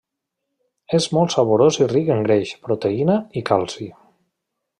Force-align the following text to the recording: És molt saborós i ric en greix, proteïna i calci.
És 0.99 1.07
molt 1.17 1.35
saborós 1.35 1.77
i 1.83 1.89
ric 1.93 2.09
en 2.15 2.25
greix, 2.29 2.55
proteïna 2.69 3.19
i 3.41 3.45
calci. 3.53 3.93